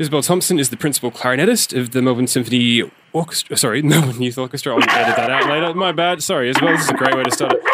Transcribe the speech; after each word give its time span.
Isabel 0.00 0.22
Thompson 0.22 0.58
is 0.58 0.70
the 0.70 0.78
principal 0.78 1.10
clarinetist 1.10 1.78
of 1.78 1.90
the 1.90 2.00
Melbourne 2.00 2.26
Symphony 2.26 2.90
Orchestra. 3.12 3.52
Oh, 3.52 3.56
sorry, 3.56 3.82
Melbourne 3.82 4.22
Youth 4.22 4.38
Orchestra. 4.38 4.72
I'll 4.72 4.78
edit 4.78 5.14
that 5.14 5.30
out 5.30 5.46
later. 5.46 5.74
My 5.74 5.92
bad. 5.92 6.22
Sorry, 6.22 6.48
Isabel. 6.48 6.70
This 6.70 6.84
is 6.84 6.88
a 6.88 6.94
great 6.94 7.14
way 7.14 7.22
to 7.22 7.30
start 7.30 7.52
it. 7.52 7.60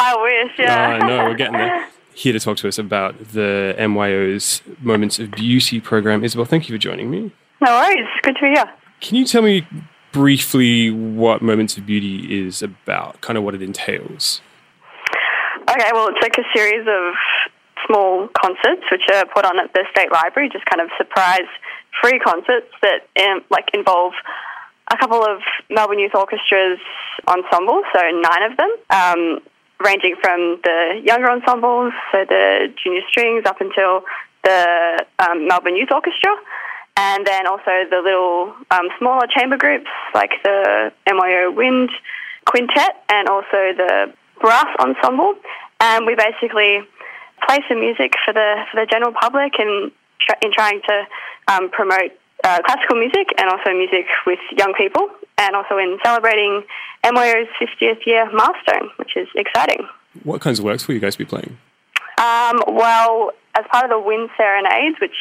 I 0.00 0.16
wish, 0.20 0.58
yeah. 0.58 0.98
I 1.00 1.06
know, 1.06 1.18
we're 1.26 1.36
getting 1.36 1.52
there. 1.52 1.88
Here 2.12 2.32
to 2.32 2.40
talk 2.40 2.56
to 2.56 2.66
us 2.66 2.76
about 2.76 3.16
the 3.30 3.76
MYO's 3.78 4.62
Moments 4.80 5.20
of 5.20 5.30
Beauty 5.30 5.80
program. 5.80 6.24
Isabel, 6.24 6.44
thank 6.44 6.68
you 6.68 6.74
for 6.74 6.78
joining 6.78 7.08
me. 7.08 7.30
No 7.60 7.70
worries. 7.70 8.08
Good 8.22 8.34
to 8.34 8.42
be 8.42 8.48
here. 8.48 8.68
Can 9.00 9.16
you 9.16 9.24
tell 9.24 9.42
me 9.42 9.64
briefly 10.10 10.90
what 10.90 11.40
Moments 11.40 11.76
of 11.76 11.86
Beauty 11.86 12.44
is 12.44 12.62
about, 12.62 13.20
kind 13.20 13.38
of 13.38 13.44
what 13.44 13.54
it 13.54 13.62
entails? 13.62 14.40
Okay, 15.70 15.90
well, 15.92 16.08
it's 16.08 16.20
like 16.20 16.36
a 16.36 16.44
series 16.52 16.86
of 16.88 17.14
small 17.86 18.28
concerts 18.40 18.82
which 18.90 19.02
are 19.12 19.26
put 19.26 19.44
on 19.44 19.58
at 19.58 19.72
the 19.72 19.84
State 19.90 20.10
Library, 20.12 20.48
just 20.50 20.64
kind 20.66 20.80
of 20.80 20.90
surprise 20.96 21.48
free 22.00 22.18
concerts 22.18 22.68
that 22.82 23.06
um, 23.22 23.42
like 23.50 23.70
involve 23.72 24.14
a 24.92 24.96
couple 24.96 25.24
of 25.24 25.40
Melbourne 25.70 25.98
Youth 25.98 26.12
Orchestra's 26.14 26.80
ensembles, 27.26 27.84
so 27.94 28.00
nine 28.00 28.50
of 28.50 28.56
them, 28.56 28.70
um, 28.90 29.40
ranging 29.80 30.14
from 30.20 30.60
the 30.62 31.00
younger 31.04 31.30
ensembles, 31.30 31.92
so 32.12 32.24
the 32.28 32.72
junior 32.82 33.00
strings, 33.08 33.44
up 33.46 33.60
until 33.60 34.04
the 34.44 35.04
um, 35.18 35.48
Melbourne 35.48 35.76
Youth 35.76 35.90
Orchestra, 35.90 36.36
and 36.96 37.26
then 37.26 37.46
also 37.46 37.88
the 37.90 38.00
little 38.04 38.54
um, 38.70 38.88
smaller 38.98 39.26
chamber 39.26 39.56
groups 39.56 39.90
like 40.14 40.30
the 40.44 40.92
MYO 41.06 41.50
Wind 41.50 41.90
Quintet 42.46 43.02
and 43.08 43.28
also 43.28 43.72
the 43.76 44.12
brass 44.40 44.66
ensemble. 44.78 45.34
And 45.80 46.06
we 46.06 46.14
basically 46.14 46.86
play 47.46 47.58
some 47.68 47.80
music 47.80 48.14
for 48.24 48.32
the 48.32 48.64
for 48.70 48.80
the 48.80 48.86
general 48.86 49.12
public 49.12 49.54
and 49.58 49.92
tr- 50.18 50.38
in 50.42 50.52
trying 50.52 50.80
to 50.88 51.06
um, 51.48 51.70
promote 51.70 52.12
uh, 52.44 52.60
classical 52.62 52.96
music 52.96 53.28
and 53.38 53.48
also 53.48 53.72
music 53.72 54.06
with 54.26 54.38
young 54.56 54.74
people, 54.74 55.08
and 55.38 55.56
also 55.56 55.78
in 55.78 55.98
celebrating 56.04 56.62
MYO's 57.04 57.48
50th 57.60 58.04
year 58.06 58.30
milestone, 58.32 58.90
which 58.96 59.16
is 59.16 59.28
exciting. 59.34 59.86
What 60.22 60.40
kinds 60.40 60.58
of 60.58 60.64
works 60.64 60.86
will 60.86 60.94
you 60.94 61.00
guys 61.00 61.16
be 61.16 61.24
playing? 61.24 61.56
Um, 62.18 62.62
well, 62.68 63.32
as 63.54 63.64
part 63.70 63.84
of 63.84 63.90
the 63.90 63.98
Wind 63.98 64.30
Serenades, 64.36 65.00
which 65.00 65.16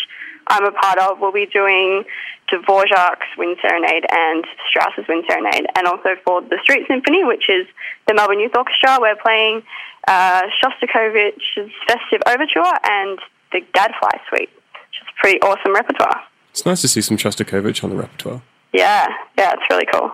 I'm 0.47 0.65
a 0.65 0.71
part 0.71 0.97
of, 0.99 1.19
we'll 1.19 1.31
be 1.31 1.45
doing 1.45 2.03
Dvorak's 2.51 3.27
Wind 3.37 3.57
Serenade 3.61 4.05
and 4.11 4.45
Strauss's 4.69 5.07
Wind 5.07 5.23
Serenade, 5.29 5.65
and 5.75 5.87
also 5.87 6.15
for 6.25 6.41
the 6.41 6.57
Street 6.63 6.85
Symphony, 6.87 7.23
which 7.23 7.49
is 7.49 7.65
the 8.07 8.13
Melbourne 8.13 8.39
Youth 8.39 8.55
Orchestra. 8.55 8.97
We're 8.99 9.15
playing 9.15 9.63
uh, 10.07 10.43
Shostakovich's 10.61 11.71
Festive 11.87 12.21
Overture 12.27 12.73
and 12.83 13.19
the 13.51 13.61
Gadfly 13.73 14.19
Suite, 14.29 14.49
which 14.53 15.01
is 15.01 15.07
pretty 15.19 15.39
awesome 15.41 15.73
repertoire. 15.73 16.21
It's 16.51 16.65
nice 16.65 16.81
to 16.81 16.87
see 16.87 17.01
some 17.01 17.17
Shostakovich 17.17 17.83
on 17.83 17.89
the 17.89 17.95
repertoire. 17.95 18.41
Yeah, 18.73 19.07
yeah, 19.37 19.53
it's 19.53 19.63
really 19.69 19.85
cool. 19.91 20.11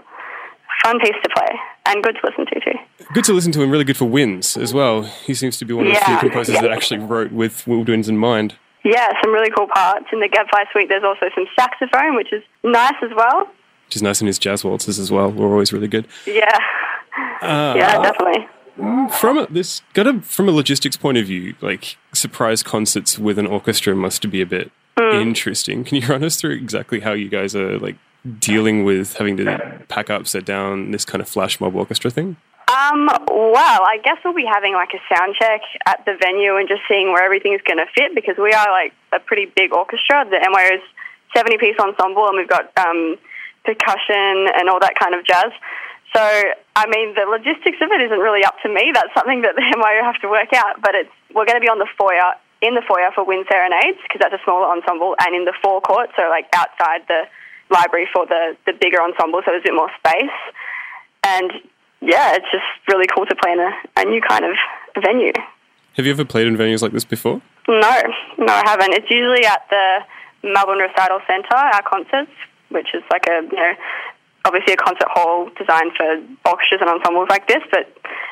Fun 0.84 1.00
piece 1.00 1.16
to 1.24 1.30
play 1.36 1.60
and 1.88 2.02
good 2.04 2.16
to 2.16 2.28
listen 2.28 2.46
to 2.46 2.60
too. 2.62 2.80
Good 3.14 3.26
to 3.26 3.34
listen 3.34 3.52
to 3.54 3.64
and 3.64 3.72
really 3.72 3.84
good 3.84 3.98
for 3.98 4.06
Winds 4.06 4.56
as 4.56 4.74
well. 4.74 5.04
He 5.04 5.34
seems 5.34 5.58
to 5.58 5.66
be 5.66 5.74
one 5.74 5.88
of 5.88 5.94
the 5.94 6.00
few 6.00 6.18
composers 6.20 6.56
Yeah. 6.56 6.62
that 6.62 6.72
actually 6.78 7.00
wrote 7.00 7.32
with 7.34 7.66
woodwinds 7.66 8.08
in 8.08 8.18
mind. 8.18 8.56
Yeah, 8.84 9.12
some 9.22 9.34
really 9.34 9.50
cool 9.52 9.68
parts. 9.68 10.06
In 10.14 10.20
the 10.20 10.28
Gadfly 10.30 10.66
Suite, 10.72 10.88
there's 10.90 11.04
also 11.04 11.28
some 11.36 11.46
saxophone, 11.58 12.16
which 12.16 12.32
is 12.32 12.44
nice 12.64 12.94
as 13.04 13.12
well. 13.16 13.46
Which 13.88 13.96
is 13.96 14.02
nice 14.02 14.22
in 14.22 14.28
his 14.28 14.40
jazz 14.40 14.64
waltzes 14.64 15.00
as 15.00 15.12
well. 15.12 15.32
We're 15.32 15.52
always 15.52 15.74
really 15.74 15.88
good. 15.88 16.08
Yeah, 16.26 16.46
Uh, 17.42 17.74
yeah, 17.76 18.02
definitely. 18.02 18.48
From 19.18 19.38
a, 19.40 19.48
this, 19.48 19.82
got 19.94 20.08
a, 20.08 20.22
from 20.22 20.48
a 20.48 20.52
logistics 20.52 20.96
point 20.96 21.18
of 21.18 21.26
view, 21.26 21.56
like 21.60 21.98
surprise 22.14 22.64
concerts 22.64 23.20
with 23.20 23.38
an 23.38 23.46
orchestra 23.48 23.94
must 23.96 24.30
be 24.30 24.42
a 24.42 24.46
bit 24.46 24.72
Hmm. 24.98 25.16
interesting. 25.16 25.84
Can 25.86 26.02
you 26.02 26.08
run 26.08 26.24
us 26.24 26.36
through 26.40 26.52
exactly 26.56 27.00
how 27.02 27.14
you 27.14 27.30
guys 27.30 27.56
are 27.56 27.78
like 27.80 27.96
dealing 28.40 28.84
with 28.84 29.14
having 29.16 29.38
to 29.38 29.82
pack 29.88 30.10
up, 30.10 30.28
set 30.28 30.44
down 30.46 30.92
this 30.92 31.06
kind 31.06 31.22
of 31.22 31.28
flash 31.30 31.60
mob 31.62 31.76
orchestra 31.76 32.12
thing? 32.12 32.36
Um, 32.80 33.12
well, 33.28 33.84
I 33.84 34.00
guess 34.04 34.18
we'll 34.24 34.38
be 34.38 34.48
having 34.48 34.74
like 34.74 34.96
a 34.96 35.02
sound 35.12 35.36
check 35.36 35.62
at 35.86 36.06
the 36.06 36.16
venue 36.16 36.56
and 36.56 36.68
just 36.70 36.82
seeing 36.88 37.12
where 37.12 37.24
everything's 37.24 37.62
going 37.68 37.80
to 37.80 37.90
fit 37.92 38.16
because 38.16 38.38
we 38.38 38.54
are 38.54 38.72
like 38.72 38.94
a 39.12 39.20
pretty 39.20 39.52
big 39.52 39.74
orchestra. 39.74 40.24
The 40.24 40.40
MYO's 40.40 40.86
70 41.36 41.58
piece 41.58 41.76
ensemble 41.76 42.28
and 42.28 42.38
we've 42.38 42.48
got 42.48 42.72
um, 42.80 43.18
percussion 43.66 44.48
and 44.56 44.70
all 44.70 44.80
that 44.80 44.96
kind 44.96 45.14
of 45.14 45.26
jazz. 45.28 45.52
So, 46.16 46.24
I 46.24 46.88
mean, 46.88 47.14
the 47.20 47.28
logistics 47.28 47.84
of 47.84 47.92
it 47.92 48.00
isn't 48.00 48.24
really 48.24 48.46
up 48.48 48.56
to 48.64 48.70
me. 48.72 48.92
That's 48.96 49.12
something 49.14 49.44
that 49.44 49.60
the 49.60 49.66
MYO 49.76 50.02
have 50.08 50.22
to 50.24 50.30
work 50.30 50.54
out. 50.56 50.80
But 50.80 50.96
it's 50.96 51.14
we're 51.36 51.46
going 51.46 51.60
to 51.60 51.66
be 51.66 51.70
on 51.70 51.84
the 51.84 51.90
foyer, 52.00 52.34
in 52.64 52.80
the 52.80 52.86
foyer 52.88 53.12
for 53.14 53.28
Wind 53.28 53.46
Serenades 53.52 54.00
because 54.08 54.24
that's 54.24 54.34
a 54.34 54.44
smaller 54.48 54.72
ensemble, 54.72 55.16
and 55.20 55.36
in 55.36 55.44
the 55.44 55.54
forecourt, 55.62 56.10
so 56.16 56.30
like 56.30 56.48
outside 56.56 57.04
the 57.08 57.28
library 57.70 58.08
for 58.12 58.26
the, 58.26 58.58
the 58.66 58.74
bigger 58.74 59.04
ensemble, 59.04 59.44
so 59.46 59.52
there's 59.52 59.68
a 59.68 59.70
bit 59.70 59.78
more 59.78 59.92
space. 60.02 60.40
And 61.22 61.52
yeah, 62.10 62.34
it's 62.36 62.50
just 62.52 62.66
really 62.88 63.06
cool 63.06 63.26
to 63.26 63.36
play 63.36 63.52
in 63.54 63.60
a, 63.60 63.72
a 63.98 64.06
new 64.06 64.22
kind 64.22 64.44
of 64.44 64.56
venue. 65.02 65.32
Have 65.94 66.06
you 66.06 66.12
ever 66.12 66.26
played 66.26 66.48
in 66.48 66.58
venues 66.58 66.82
like 66.82 66.92
this 66.92 67.06
before? 67.06 67.42
No, 67.68 68.02
no, 68.38 68.54
I 68.54 68.64
haven't. 68.66 68.94
It's 68.94 69.10
usually 69.12 69.46
at 69.46 69.62
the 69.70 70.00
Melbourne 70.44 70.80
Recital 70.80 71.20
Centre, 71.28 71.56
our 71.56 71.84
concerts, 71.84 72.32
which 72.70 72.88
is 72.96 73.04
like 73.12 73.28
a, 73.28 73.42
you 73.44 73.58
know, 73.58 73.74
obviously 74.46 74.74
a 74.74 74.78
concert 74.78 75.08
hall 75.12 75.50
designed 75.58 75.92
for 75.96 76.20
orchestras 76.50 76.82
and 76.82 76.90
ensembles 76.90 77.30
like 77.30 77.48
this, 77.48 77.62
but 77.70 77.86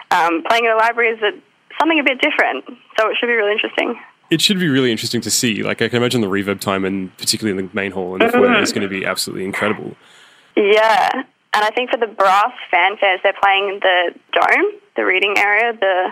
um, 0.09 0.43
playing 0.49 0.65
in 0.65 0.71
a 0.71 0.75
library 0.75 1.09
is 1.09 1.21
a, 1.21 1.31
something 1.79 1.99
a 1.99 2.03
bit 2.03 2.19
different, 2.19 2.65
so 2.97 3.09
it 3.09 3.17
should 3.19 3.27
be 3.27 3.33
really 3.33 3.51
interesting. 3.51 3.99
It 4.31 4.41
should 4.41 4.59
be 4.59 4.67
really 4.67 4.91
interesting 4.91 5.21
to 5.21 5.31
see. 5.31 5.63
Like 5.63 5.81
I 5.81 5.87
can 5.87 5.97
imagine 5.97 6.21
the 6.21 6.27
reverb 6.27 6.59
time, 6.59 6.83
and 6.83 7.15
particularly 7.17 7.59
in 7.59 7.67
the 7.67 7.75
main 7.75 7.91
hall 7.91 8.13
and 8.13 8.21
the 8.21 8.31
foyer, 8.31 8.59
is 8.61 8.73
going 8.73 8.87
to 8.87 8.89
be 8.89 9.05
absolutely 9.05 9.45
incredible. 9.45 9.95
Yeah, 10.55 11.23
and 11.57 11.65
I 11.65 11.71
think 11.71 11.89
for 11.89 11.97
the 11.97 12.05
brass 12.05 12.53
fanfares, 12.71 13.17
they're 13.23 13.33
playing 13.41 13.69
in 13.69 13.79
the 13.79 14.13
dome, 14.31 14.79
the 14.95 15.05
reading 15.05 15.33
area, 15.37 15.73
the 15.73 16.09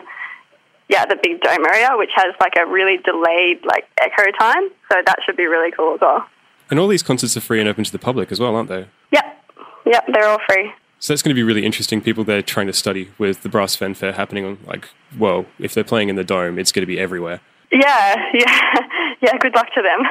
yeah, 0.90 1.06
the 1.06 1.18
big 1.22 1.40
dome 1.42 1.66
area, 1.66 1.90
which 1.94 2.10
has 2.16 2.34
like 2.40 2.54
a 2.58 2.66
really 2.66 2.98
delayed 2.98 3.64
like 3.64 3.86
echo 4.02 4.32
time. 4.40 4.70
So 4.92 5.02
that 5.06 5.18
should 5.24 5.38
be 5.38 5.46
really 5.46 5.72
cool 5.72 5.94
as 5.94 6.02
well. 6.02 6.26
And 6.72 6.80
all 6.80 6.88
these 6.88 7.04
concerts 7.04 7.38
are 7.38 7.42
free 7.42 7.60
and 7.60 7.70
open 7.70 7.84
to 7.84 7.92
the 7.92 8.00
public 8.00 8.32
as 8.32 8.40
well, 8.40 8.56
aren't 8.56 8.70
they? 8.70 8.88
Yep, 9.12 9.44
yep, 9.86 10.06
they're 10.12 10.28
all 10.28 10.40
free. 10.50 10.72
So 10.98 11.14
that's 11.14 11.22
going 11.22 11.36
to 11.36 11.36
be 11.36 11.44
really 11.44 11.64
interesting. 11.64 12.02
People 12.02 12.24
there 12.24 12.42
trying 12.42 12.66
to 12.66 12.74
study 12.74 13.12
with 13.20 13.44
the 13.44 13.50
brass 13.50 13.76
fanfare 13.76 14.14
happening 14.14 14.46
on, 14.46 14.58
like, 14.66 14.90
well, 15.16 15.46
if 15.60 15.76
they're 15.76 15.84
playing 15.84 16.10
in 16.10 16.16
the 16.16 16.24
dome, 16.24 16.58
it's 16.58 16.72
going 16.72 16.82
to 16.82 16.88
be 16.88 17.00
everywhere. 17.00 17.42
Yeah, 17.72 18.16
yeah, 18.34 18.80
yeah. 19.22 19.38
Good 19.38 19.56
luck 19.56 19.68
to 19.76 19.82
them. 19.82 20.02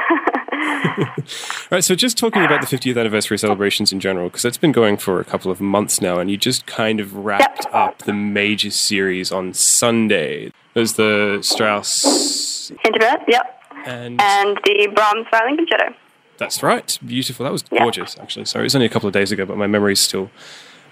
All 1.19 1.69
right, 1.71 1.85
so 1.85 1.95
just 1.95 2.17
talking 2.19 2.45
about 2.45 2.61
the 2.61 2.67
50th 2.67 2.99
anniversary 2.99 3.39
celebrations 3.39 3.93
in 3.93 4.01
general, 4.01 4.29
because 4.29 4.43
that's 4.43 4.59
been 4.59 4.73
going 4.73 4.97
for 4.97 5.21
a 5.21 5.25
couple 5.25 5.51
of 5.51 5.61
months 5.61 6.01
now, 6.01 6.19
and 6.19 6.31
you 6.31 6.37
just 6.37 6.67
kind 6.67 7.01
of 7.01 7.15
wrapped 7.17 7.65
Yep. 7.67 7.75
up 7.75 7.99
the 8.03 8.13
major 8.13 8.71
series 8.71 9.33
on 9.33 9.53
Sunday. 9.55 10.51
There's 10.75 10.95
the 10.95 11.39
Strauss, 11.43 12.71
Internet, 12.85 13.23
yep, 13.29 13.61
and 13.87 14.21
and 14.21 14.59
the 14.65 14.89
Brahms 14.95 15.27
violin 15.31 15.57
concerto. 15.57 15.95
that's 16.39 16.63
right, 16.63 16.99
beautiful. 17.05 17.45
That 17.45 17.53
was 17.53 17.63
gorgeous, 17.63 18.17
actually. 18.21 18.45
Sorry, 18.47 18.65
it 18.65 18.67
was 18.67 18.75
only 18.75 18.87
a 18.87 18.91
couple 18.91 19.07
of 19.07 19.13
days 19.13 19.31
ago, 19.33 19.45
but 19.47 19.57
my 19.57 19.67
memory's 19.67 20.01
still 20.01 20.31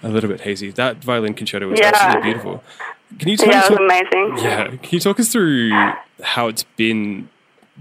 a 0.01 0.09
little 0.09 0.29
bit 0.29 0.41
hazy. 0.41 0.71
That 0.71 0.97
violin 1.03 1.33
concerto 1.33 1.67
was 1.69 1.79
Yeah. 1.79 1.91
absolutely 1.93 2.21
beautiful. 2.23 2.63
Can 3.19 3.29
you 3.29 3.37
tell 3.37 3.49
Yeah, 3.49 3.65
it 3.65 3.69
was 3.69 3.79
what- 3.79 3.81
amazing. 3.81 4.37
Yeah, 4.43 4.67
can 4.67 4.89
you 4.91 4.99
talk 4.99 5.19
us 5.19 5.29
through 5.29 5.71
how 6.23 6.47
it's 6.47 6.63
been 6.77 7.29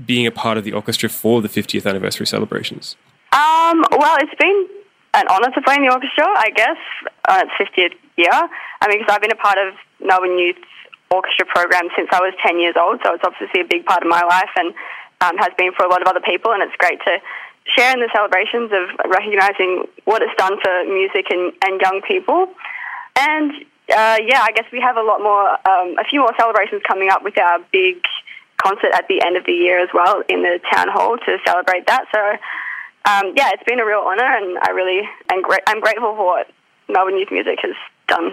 being 0.06 0.26
a 0.26 0.30
part 0.30 0.58
of 0.58 0.64
the 0.64 0.72
orchestra 0.72 1.08
for 1.08 1.42
the 1.42 1.48
50th 1.48 1.86
anniversary 1.86 2.26
celebrations? 2.26 2.96
Um, 3.32 3.84
well, 3.92 4.16
it's 4.20 4.34
been 4.38 4.68
an 5.14 5.26
honour 5.28 5.50
to 5.50 5.60
play 5.62 5.76
in 5.76 5.82
the 5.82 5.92
orchestra, 5.92 6.24
I 6.24 6.50
guess, 6.54 6.76
uh, 7.28 7.44
its 7.44 7.52
50th 7.60 7.96
year. 8.16 8.32
I 8.32 8.88
mean, 8.88 8.98
because 8.98 9.12
I've 9.12 9.20
been 9.20 9.32
a 9.32 9.36
part 9.36 9.58
of 9.58 9.74
Melbourne 10.04 10.38
Youth 10.38 10.56
Orchestra 11.10 11.46
program 11.46 11.88
since 11.96 12.08
I 12.12 12.20
was 12.20 12.34
10 12.44 12.58
years 12.58 12.74
old, 12.78 13.00
so 13.04 13.14
it's 13.14 13.24
obviously 13.24 13.60
a 13.60 13.68
big 13.68 13.84
part 13.84 14.02
of 14.02 14.08
my 14.08 14.22
life 14.22 14.50
and 14.56 14.74
um, 15.20 15.36
has 15.38 15.52
been 15.56 15.72
for 15.72 15.84
a 15.84 15.88
lot 15.88 16.02
of 16.02 16.08
other 16.08 16.20
people, 16.20 16.52
and 16.52 16.62
it's 16.62 16.74
great 16.76 16.98
to 17.04 17.18
share 17.76 17.92
in 17.94 18.00
the 18.00 18.10
celebrations 18.12 18.72
of 18.72 18.88
recognising 19.10 19.86
what 20.04 20.22
it's 20.22 20.34
done 20.36 20.58
for 20.60 20.84
music 20.84 21.26
and, 21.30 21.52
and 21.62 21.80
young 21.80 22.00
people. 22.02 22.48
And 23.16 23.52
uh, 23.92 24.18
yeah, 24.24 24.42
I 24.42 24.52
guess 24.54 24.64
we 24.72 24.80
have 24.80 24.96
a 24.96 25.02
lot 25.02 25.22
more, 25.22 25.52
um, 25.68 25.98
a 25.98 26.04
few 26.08 26.20
more 26.20 26.32
celebrations 26.38 26.82
coming 26.86 27.08
up 27.10 27.22
with 27.22 27.38
our 27.38 27.58
big 27.72 28.02
concert 28.62 28.92
at 28.94 29.06
the 29.08 29.20
end 29.24 29.36
of 29.36 29.44
the 29.46 29.52
year 29.52 29.78
as 29.80 29.88
well 29.92 30.22
in 30.28 30.42
the 30.42 30.60
town 30.72 30.88
hall 30.88 31.16
to 31.18 31.36
celebrate 31.46 31.86
that. 31.86 32.04
So 32.14 32.20
um, 33.10 33.32
yeah, 33.36 33.50
it's 33.52 33.64
been 33.66 33.80
a 33.80 33.84
real 33.86 34.00
honour, 34.06 34.24
and 34.24 34.58
I 34.62 34.70
really 34.70 35.02
am 35.30 35.42
gra- 35.42 35.62
I'm 35.66 35.80
grateful 35.80 36.14
for 36.14 36.24
what 36.26 36.46
Melbourne 36.88 37.18
Youth 37.18 37.32
Music 37.32 37.58
has 37.62 37.74
done 38.06 38.30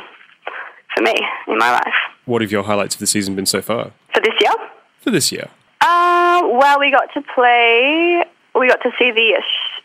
for 0.95 1.01
me 1.03 1.13
in 1.47 1.57
my 1.57 1.71
life. 1.71 1.93
What 2.25 2.41
have 2.41 2.51
your 2.51 2.63
highlights 2.63 2.93
of 2.95 2.99
the 2.99 3.07
season 3.07 3.35
been 3.35 3.45
so 3.47 3.61
far? 3.61 3.91
For 4.13 4.21
this 4.21 4.33
year, 4.39 4.53
For 5.01 5.11
this 5.11 5.31
year? 5.31 5.47
uh, 5.81 6.41
well, 6.45 6.79
we 6.79 6.91
got 6.91 7.09
to 7.15 7.21
play. 7.33 8.23
We 8.53 8.67
got 8.67 8.81
to 8.83 8.91
see 8.99 9.11
the 9.11 9.37
Aus- 9.37 9.81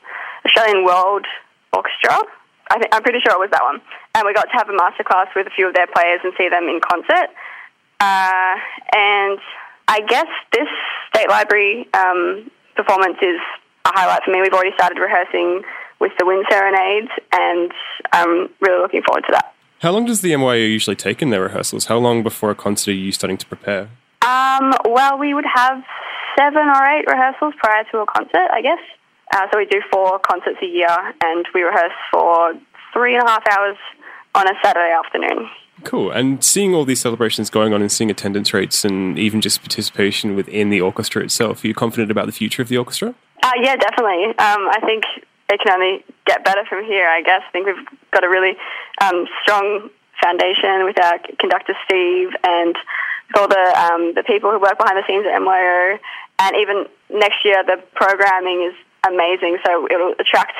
Australian 0.47 0.85
World 0.85 1.27
Orchestra. 1.73 2.19
I 2.71 2.79
think, 2.79 2.95
I'm 2.95 3.03
pretty 3.03 3.21
sure 3.21 3.33
it 3.33 3.39
was 3.39 3.51
that 3.53 3.63
one. 3.63 3.81
And 4.15 4.25
we 4.27 4.33
got 4.35 4.45
to 4.45 4.53
have 4.57 4.69
a 4.69 4.73
masterclass 4.73 5.29
with 5.37 5.47
a 5.47 5.51
few 5.51 5.69
of 5.69 5.75
their 5.75 5.87
players 5.87 6.21
and 6.25 6.33
see 6.37 6.49
them 6.49 6.65
in 6.65 6.81
concert. 6.81 7.29
Uh, 8.01 8.57
and 8.97 9.39
I 9.89 10.01
guess 10.01 10.27
this 10.53 10.69
State 11.15 11.29
Library 11.29 11.89
um, 11.95 12.51
performance 12.77 13.17
is 13.23 13.41
a 13.85 13.91
highlight 13.95 14.23
for 14.25 14.31
me. 14.31 14.41
We've 14.41 14.53
already 14.53 14.75
started 14.77 14.99
rehearsing 14.99 15.63
with 16.01 16.13
the 16.19 16.27
wind 16.27 16.45
serenades, 16.51 17.11
and 17.33 17.73
I'm 18.13 18.49
really 18.61 18.81
looking 18.81 19.03
forward 19.03 19.25
to 19.27 19.33
that. 19.33 19.55
How 19.81 19.93
long 19.93 20.07
does 20.07 20.23
the 20.23 20.35
MYO 20.37 20.55
usually 20.55 20.97
take 20.97 21.21
in 21.21 21.31
their 21.31 21.43
rehearsals? 21.43 21.87
How 21.87 21.99
long 21.99 22.23
before 22.23 22.51
a 22.51 22.55
concert 22.55 22.93
are 22.93 22.95
you 22.95 23.13
starting 23.13 23.37
to 23.37 23.47
prepare? 23.47 23.91
Um, 24.23 24.73
well, 24.87 25.19
we 25.19 25.35
would 25.35 25.45
have 25.53 25.83
seven 26.39 26.69
or 26.69 26.87
eight 26.87 27.05
rehearsals 27.07 27.55
prior 27.59 27.85
to 27.93 27.99
a 27.99 28.07
concert, 28.07 28.49
I 28.51 28.63
guess. 28.63 28.79
Uh, 29.35 29.47
so 29.53 29.59
we 29.59 29.67
do 29.67 29.83
four 29.93 30.19
concerts 30.19 30.59
a 30.63 30.67
year, 30.67 30.89
and 31.23 31.47
we 31.55 31.63
rehearse 31.63 31.93
for 32.11 32.55
three 32.93 33.15
and 33.15 33.25
a 33.25 33.31
half 33.31 33.43
hours 33.49 33.77
on 34.35 34.47
a 34.49 34.55
Saturday 34.63 34.93
afternoon. 34.93 35.49
Cool. 35.83 36.11
And 36.13 36.43
seeing 36.43 36.75
all 36.75 36.85
these 36.85 37.01
celebrations 37.01 37.51
going 37.51 37.75
on 37.75 37.81
and 37.81 37.91
seeing 37.91 38.11
attendance 38.11 38.55
rates 38.55 38.85
and 38.85 39.19
even 39.19 39.41
just 39.41 39.61
participation 39.61 40.37
within 40.37 40.71
the 40.71 40.81
orchestra 40.81 41.23
itself, 41.23 41.65
are 41.65 41.67
you 41.67 41.75
confident 41.75 42.11
about 42.11 42.27
the 42.27 42.33
future 42.33 42.63
of 42.63 42.69
the 42.69 42.77
orchestra? 42.77 43.15
Uh, 43.43 43.51
yeah, 43.61 43.77
definitely. 43.77 44.29
Um, 44.39 44.69
I 44.71 44.81
think 44.85 45.05
it 45.51 45.61
can 45.61 45.73
only 45.73 46.05
get 46.27 46.45
better 46.45 46.65
from 46.65 46.85
here, 46.85 47.09
I 47.09 47.23
guess. 47.23 47.43
I 47.47 47.51
think 47.51 47.67
we've 47.67 47.87
got 48.13 48.25
a 48.25 48.29
really 48.29 48.57
um, 49.01 49.27
strong 49.43 49.91
foundation 50.23 50.85
with 50.85 50.99
our 51.03 51.19
conductor 51.39 51.75
Steve 51.85 52.31
and 52.45 52.77
all 53.37 53.49
the 53.49 53.75
um, 53.77 54.15
the 54.15 54.23
people 54.23 54.51
who 54.51 54.61
work 54.61 54.79
behind 54.79 54.97
the 54.97 55.07
scenes 55.07 55.27
at 55.27 55.39
MYO. 55.41 55.99
And 56.39 56.57
even 56.57 56.87
next 57.11 57.45
year, 57.45 57.63
the 57.65 57.83
programming 57.95 58.71
is 58.71 58.75
amazing, 59.07 59.59
so 59.65 59.87
it'll 59.91 60.15
attract 60.19 60.55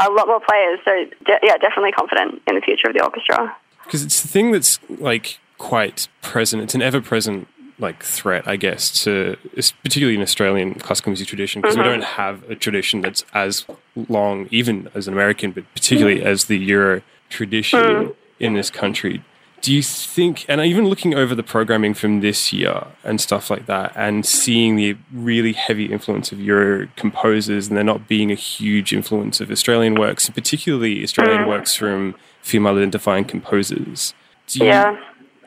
a 0.00 0.10
lot 0.10 0.26
more 0.26 0.40
players. 0.40 0.78
So 0.84 1.06
de- 1.24 1.40
yeah, 1.42 1.56
definitely 1.58 1.92
confident 1.92 2.42
in 2.46 2.54
the 2.54 2.60
future 2.60 2.88
of 2.88 2.94
the 2.94 3.04
orchestra. 3.04 3.54
Because 3.90 4.04
it's 4.04 4.22
the 4.22 4.28
thing 4.28 4.52
that's 4.52 4.78
like 4.88 5.40
quite 5.58 6.06
present. 6.22 6.62
It's 6.62 6.76
an 6.76 6.80
ever-present 6.80 7.48
like 7.80 8.04
threat, 8.04 8.46
I 8.46 8.54
guess, 8.54 9.02
to 9.02 9.36
particularly 9.82 10.14
in 10.14 10.22
Australian 10.22 10.74
classical 10.74 11.10
music 11.10 11.26
tradition 11.26 11.60
because 11.60 11.74
mm-hmm. 11.76 11.88
we 11.88 11.90
don't 11.90 12.04
have 12.04 12.48
a 12.48 12.54
tradition 12.54 13.00
that's 13.00 13.24
as 13.34 13.66
long, 14.08 14.46
even 14.52 14.88
as 14.94 15.08
an 15.08 15.14
American, 15.14 15.50
but 15.50 15.64
particularly 15.74 16.22
as 16.22 16.44
the 16.44 16.56
Euro 16.58 17.02
tradition 17.30 17.80
mm. 17.80 18.14
in 18.38 18.54
this 18.54 18.70
country. 18.70 19.24
Do 19.62 19.74
you 19.74 19.82
think, 19.82 20.46
and 20.48 20.60
even 20.62 20.86
looking 20.86 21.14
over 21.14 21.34
the 21.34 21.42
programming 21.42 21.92
from 21.92 22.20
this 22.20 22.50
year 22.50 22.86
and 23.04 23.20
stuff 23.20 23.50
like 23.50 23.66
that, 23.66 23.92
and 23.94 24.24
seeing 24.24 24.76
the 24.76 24.96
really 25.12 25.52
heavy 25.52 25.92
influence 25.92 26.32
of 26.32 26.40
Euro 26.40 26.88
composers 26.96 27.68
and 27.68 27.76
there 27.76 27.84
not 27.84 28.08
being 28.08 28.30
a 28.30 28.34
huge 28.34 28.94
influence 28.94 29.38
of 29.38 29.50
Australian 29.50 29.96
works, 29.96 30.26
and 30.26 30.34
particularly 30.34 31.02
Australian 31.02 31.42
mm. 31.42 31.48
works 31.48 31.74
from 31.74 32.14
female 32.40 32.78
identifying 32.78 33.26
composers, 33.26 34.14
do 34.46 34.60
you 34.60 34.70
yeah. 34.70 34.96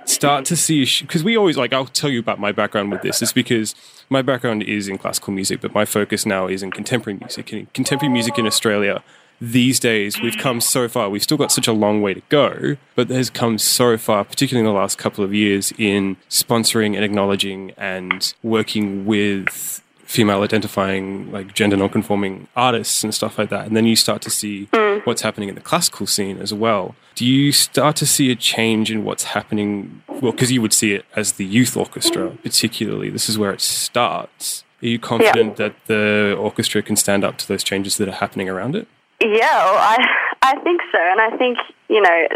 start 0.06 0.45
to 0.45 0.56
see, 0.56 0.88
because 1.01 1.24
we 1.24 1.36
always, 1.36 1.57
like, 1.57 1.74
I'll 1.74 1.86
tell 1.86 2.12
you 2.12 2.19
about 2.19 2.39
my 2.39 2.51
background 2.51 2.92
with 2.92 3.01
this, 3.01 3.24
is 3.24 3.33
because 3.33 3.74
my 4.09 4.21
background 4.21 4.62
is 4.62 4.88
in 4.88 5.00
classical 5.00 5.33
music, 5.33 5.59
but 5.59 5.74
my 5.74 5.86
focus 5.86 6.24
now 6.24 6.45
is 6.45 6.62
in 6.62 6.69
contemporary 6.69 7.18
music. 7.18 7.51
And 7.51 7.74
contemporary 7.74 8.13
music 8.13 8.38
in 8.38 8.45
Australia 8.45 9.04
these 9.44 9.78
days 9.78 10.22
we've 10.22 10.38
come 10.38 10.62
so 10.62 10.88
far. 10.88 11.10
We've 11.10 11.22
still 11.22 11.38
got 11.38 11.51
such 11.51 11.68
a 11.68 11.74
long 11.74 12.01
way 12.01 12.13
to 12.13 12.22
go, 12.30 12.78
but 12.95 13.10
there's 13.10 13.30
come 13.30 13.57
so 13.57 13.98
far, 13.98 14.24
particularly 14.24 14.66
in 14.66 14.74
the 14.74 14.80
last 14.80 14.98
couple 14.98 15.24
of 15.24 15.34
years, 15.34 15.74
in 15.78 16.16
sponsoring 16.30 16.95
and 16.95 17.04
acknowledging 17.04 17.72
and 17.72 18.34
working 18.42 19.06
with 19.06 19.81
female 20.06 20.44
identifying 20.44 21.31
like 21.31 21.54
gender 21.54 21.75
non-conforming 21.75 22.48
artists 22.56 23.04
and 23.04 23.13
stuff 23.13 23.38
like 23.38 23.50
that. 23.50 23.66
And 23.66 23.75
then 23.75 23.86
you 23.86 23.95
start 23.95 24.22
to 24.22 24.30
see 24.30 24.68
mm. 24.72 25.06
what's 25.06 25.24
happening 25.24 25.50
in 25.50 25.56
the 25.56 25.62
classical 25.62 26.07
scene 26.07 26.38
as 26.38 26.54
well. 26.54 26.95
Do 27.16 27.25
you 27.25 27.51
start 27.51 27.95
to 27.98 28.06
see 28.06 28.31
a 28.31 28.36
change 28.36 28.92
in 28.92 29.04
what's 29.04 29.24
happening? 29.24 30.04
Well 30.07 30.31
because 30.31 30.51
you 30.51 30.62
would 30.62 30.74
see 30.74 30.94
it 30.94 31.06
as 31.16 31.34
the 31.34 31.45
youth 31.45 31.75
orchestra 31.75 32.30
particularly. 32.44 33.10
This 33.10 33.28
is 33.28 33.38
where 33.38 33.51
it 33.51 33.62
starts. 33.62 34.63
Are 34.81 34.88
you 34.88 35.00
confident 35.00 35.57
yeah. 35.57 35.69
that 35.69 35.75
the 35.88 36.36
orchestra 36.38 36.81
can 36.81 36.95
stand 36.95 37.24
up 37.24 37.38
to 37.40 37.48
those 37.48 37.63
changes 37.63 37.98
that 37.98 38.07
are 38.07 38.12
happening 38.12 38.50
around 38.50 38.75
it 38.75 38.88
yeah, 39.23 39.55
well, 39.65 39.77
I 39.77 39.97
I 40.41 40.59
think 40.59 40.81
so, 40.91 40.99
and 40.99 41.21
I 41.21 41.35
think 41.37 41.57
you 41.89 42.01
know 42.01 42.27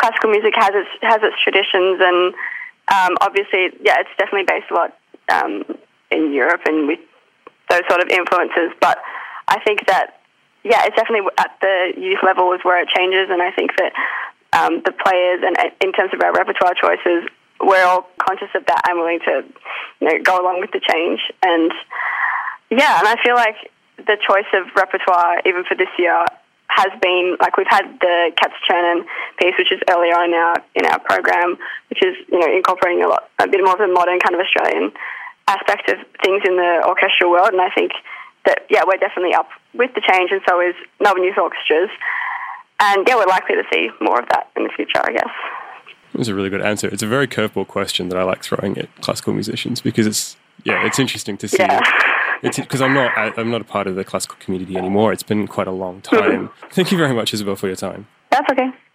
classical 0.00 0.30
music 0.30 0.54
has 0.56 0.70
its 0.74 0.90
has 1.02 1.20
its 1.22 1.36
traditions, 1.42 2.00
and 2.00 2.34
um, 2.88 3.16
obviously, 3.20 3.70
yeah, 3.82 4.00
it's 4.00 4.10
definitely 4.18 4.46
based 4.46 4.70
a 4.70 4.74
lot 4.74 4.96
um, 5.28 5.64
in 6.10 6.32
Europe 6.32 6.62
and 6.66 6.88
with 6.88 7.00
those 7.70 7.82
sort 7.88 8.02
of 8.02 8.08
influences. 8.08 8.72
But 8.80 8.98
I 9.48 9.60
think 9.60 9.86
that 9.86 10.20
yeah, 10.64 10.82
it's 10.84 10.96
definitely 10.96 11.28
at 11.38 11.56
the 11.60 11.92
youth 11.96 12.20
level 12.22 12.52
is 12.52 12.60
where 12.62 12.80
it 12.82 12.88
changes, 12.88 13.28
and 13.30 13.42
I 13.42 13.50
think 13.52 13.72
that 13.78 13.92
um, 14.52 14.82
the 14.84 14.92
players 14.92 15.42
and 15.44 15.56
in 15.80 15.92
terms 15.92 16.12
of 16.12 16.20
our 16.20 16.32
repertoire 16.32 16.74
choices, 16.74 17.28
we're 17.60 17.84
all 17.84 18.08
conscious 18.18 18.50
of 18.54 18.66
that 18.66 18.82
and 18.88 18.98
willing 18.98 19.20
to 19.26 19.44
you 20.00 20.08
know 20.08 20.22
go 20.22 20.40
along 20.40 20.60
with 20.60 20.70
the 20.72 20.80
change, 20.80 21.20
and 21.42 21.72
yeah, 22.70 22.98
and 22.98 23.08
I 23.08 23.16
feel 23.22 23.34
like 23.34 23.56
the 24.06 24.16
choice 24.20 24.48
of 24.52 24.66
repertoire, 24.74 25.40
even 25.46 25.64
for 25.64 25.74
this 25.74 25.88
year, 25.98 26.24
has 26.68 26.92
been 27.00 27.36
like 27.40 27.56
we've 27.56 27.68
had 27.68 27.84
the 28.00 28.32
Kats-Chernin 28.40 29.04
piece, 29.38 29.54
which 29.58 29.72
is 29.72 29.80
earlier 29.90 30.16
on 30.16 30.32
in 30.32 30.34
our 30.34 30.56
in 30.74 30.86
our 30.86 30.98
program, 31.00 31.56
which 31.90 32.02
is 32.02 32.16
you 32.30 32.38
know 32.38 32.48
incorporating 32.48 33.04
a 33.04 33.08
lot 33.08 33.28
a 33.38 33.46
bit 33.46 33.60
more 33.62 33.74
of 33.74 33.80
a 33.80 33.92
modern 33.92 34.18
kind 34.20 34.34
of 34.34 34.40
Australian 34.40 34.92
aspect 35.48 35.90
of 35.90 35.98
things 36.24 36.42
in 36.46 36.56
the 36.56 36.82
orchestral 36.86 37.30
world, 37.30 37.52
and 37.52 37.60
I 37.60 37.70
think 37.70 37.92
that 38.46 38.64
yeah 38.70 38.82
we're 38.86 38.96
definitely 38.96 39.34
up 39.34 39.48
with 39.74 39.92
the 39.94 40.00
change, 40.00 40.30
and 40.32 40.40
so 40.48 40.60
is 40.60 40.74
Melbourne 41.00 41.24
Youth 41.24 41.38
Orchestras, 41.38 41.90
and 42.80 43.06
yeah 43.06 43.16
we're 43.16 43.26
likely 43.26 43.56
to 43.56 43.64
see 43.72 43.90
more 44.00 44.20
of 44.20 44.28
that 44.30 44.48
in 44.56 44.64
the 44.64 44.70
future, 44.70 45.00
I 45.02 45.12
guess. 45.12 45.34
That 46.12 46.18
was 46.18 46.28
a 46.28 46.34
really 46.34 46.50
good 46.50 46.62
answer. 46.62 46.88
It's 46.88 47.02
a 47.02 47.06
very 47.06 47.26
curveball 47.26 47.68
question 47.68 48.08
that 48.10 48.18
I 48.18 48.22
like 48.22 48.42
throwing 48.42 48.76
at 48.76 48.88
classical 49.00 49.32
musicians 49.32 49.80
because 49.80 50.06
it's 50.06 50.36
yeah 50.64 50.86
it's 50.86 50.98
interesting 50.98 51.36
to 51.38 51.48
see. 51.48 51.58
Yeah 51.58 51.80
because 52.42 52.80
I'm 52.80 52.94
not 52.94 53.16
I, 53.16 53.32
am 53.40 53.50
not 53.50 53.60
a 53.60 53.64
part 53.64 53.86
of 53.86 53.94
the 53.94 54.04
classical 54.04 54.36
community 54.40 54.76
anymore. 54.76 55.12
It's 55.12 55.22
been 55.22 55.46
quite 55.46 55.68
a 55.68 55.72
long 55.72 56.00
time. 56.00 56.50
Thank 56.72 56.92
you 56.92 56.98
very 56.98 57.14
much, 57.14 57.32
Isabel, 57.32 57.56
for 57.56 57.68
your 57.68 57.76
time. 57.76 58.06
That's 58.30 58.50
okay. 58.50 58.70